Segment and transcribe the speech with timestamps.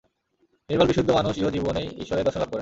[0.69, 2.59] নির্মল বিশুদ্ধ মানুষ ইহজীবনেই ঈশ্বরের দর্শনলাভ করেন।